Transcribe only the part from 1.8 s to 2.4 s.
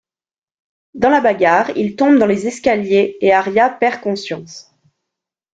tombent dans